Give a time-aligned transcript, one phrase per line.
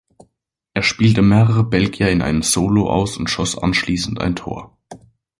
[0.73, 4.75] Er spielte mehrere Belgier in einem Solo aus und schoss anschließend ein Tor.